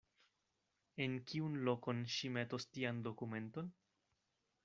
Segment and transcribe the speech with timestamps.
[1.05, 3.73] En kiun lokon ŝi metos tian dokumenton?